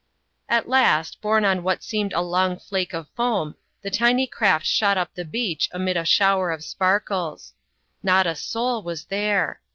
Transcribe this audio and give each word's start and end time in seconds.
At 0.49 0.67
last, 0.67 1.21
borne 1.21 1.45
on 1.45 1.61
what 1.61 1.83
seemed 1.83 2.11
a 2.13 2.21
long 2.21 2.57
flake 2.57 2.91
of 2.91 3.07
foam, 3.15 3.53
the 3.83 3.91
tiny 3.91 4.25
craft 4.25 4.65
shot 4.65 4.97
up 4.97 5.13
the 5.13 5.23
beach 5.23 5.69
amid 5.71 5.95
a 5.95 6.05
shower 6.05 6.49
of 6.49 6.63
sparkles. 6.63 7.53
Not 8.01 8.25
a 8.25 8.33
soul 8.35 8.81
was 8.81 9.05
there. 9.05 9.61